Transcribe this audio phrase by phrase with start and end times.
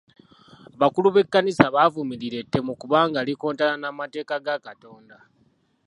[0.75, 5.17] Abakulu b'ekkanisa bavumirira ettemu kubanga likontana n'amateeka ga Katonda.